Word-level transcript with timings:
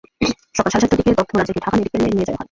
সকাল 0.55 0.69
সাড়ে 0.71 0.83
সাতটার 0.83 0.99
দিকে 0.99 1.11
দগ্ধ 1.19 1.31
রাজাকে 1.33 1.59
ঢাকা 1.59 1.75
মেডিকেলে 1.77 2.07
নিয়ে 2.07 2.17
যাওয়া 2.19 2.27
হয়। 2.27 2.39